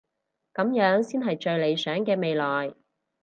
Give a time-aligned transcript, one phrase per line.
[0.55, 2.73] 噉樣先係最理想嘅未來